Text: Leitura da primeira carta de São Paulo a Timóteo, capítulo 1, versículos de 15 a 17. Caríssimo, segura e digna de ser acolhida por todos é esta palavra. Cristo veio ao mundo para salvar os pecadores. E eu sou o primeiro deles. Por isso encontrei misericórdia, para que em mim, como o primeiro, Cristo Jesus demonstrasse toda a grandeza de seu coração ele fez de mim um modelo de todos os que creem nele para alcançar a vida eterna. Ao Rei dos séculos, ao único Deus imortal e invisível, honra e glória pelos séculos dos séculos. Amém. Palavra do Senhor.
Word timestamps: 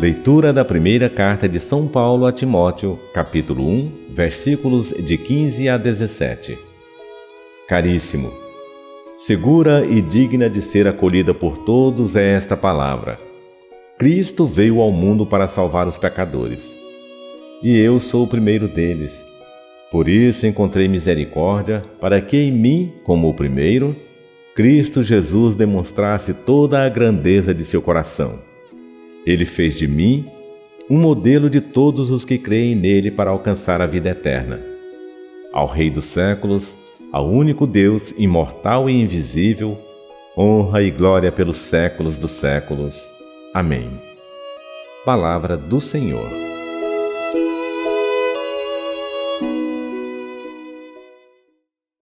Leitura 0.00 0.54
da 0.54 0.64
primeira 0.64 1.10
carta 1.10 1.46
de 1.46 1.60
São 1.60 1.86
Paulo 1.86 2.24
a 2.24 2.32
Timóteo, 2.32 2.98
capítulo 3.12 3.68
1, 3.68 3.92
versículos 4.08 4.88
de 4.88 5.18
15 5.18 5.68
a 5.68 5.76
17. 5.76 6.58
Caríssimo, 7.68 8.32
segura 9.18 9.84
e 9.84 10.00
digna 10.00 10.48
de 10.48 10.62
ser 10.62 10.88
acolhida 10.88 11.34
por 11.34 11.58
todos 11.58 12.16
é 12.16 12.32
esta 12.32 12.56
palavra. 12.56 13.20
Cristo 13.98 14.46
veio 14.46 14.80
ao 14.80 14.90
mundo 14.90 15.26
para 15.26 15.46
salvar 15.46 15.86
os 15.86 15.98
pecadores. 15.98 16.74
E 17.62 17.78
eu 17.78 18.00
sou 18.00 18.24
o 18.24 18.26
primeiro 18.26 18.66
deles. 18.66 19.33
Por 19.90 20.08
isso 20.08 20.46
encontrei 20.46 20.88
misericórdia, 20.88 21.84
para 22.00 22.20
que 22.20 22.36
em 22.36 22.52
mim, 22.52 22.92
como 23.04 23.28
o 23.28 23.34
primeiro, 23.34 23.94
Cristo 24.54 25.02
Jesus 25.02 25.54
demonstrasse 25.54 26.34
toda 26.34 26.84
a 26.84 26.88
grandeza 26.88 27.54
de 27.54 27.64
seu 27.64 27.80
coração 27.80 28.38
ele 29.26 29.44
fez 29.44 29.74
de 29.74 29.88
mim 29.88 30.26
um 30.88 30.98
modelo 30.98 31.48
de 31.48 31.60
todos 31.60 32.10
os 32.10 32.24
que 32.24 32.36
creem 32.36 32.74
nele 32.74 33.10
para 33.10 33.30
alcançar 33.30 33.80
a 33.80 33.86
vida 33.86 34.10
eterna. 34.10 34.60
Ao 35.52 35.66
Rei 35.66 35.88
dos 35.88 36.04
séculos, 36.04 36.76
ao 37.10 37.28
único 37.28 37.66
Deus 37.66 38.12
imortal 38.18 38.90
e 38.90 38.92
invisível, 38.92 39.78
honra 40.36 40.82
e 40.82 40.90
glória 40.90 41.32
pelos 41.32 41.58
séculos 41.58 42.18
dos 42.18 42.32
séculos. 42.32 43.00
Amém. 43.54 43.88
Palavra 45.04 45.56
do 45.56 45.80
Senhor. 45.80 46.43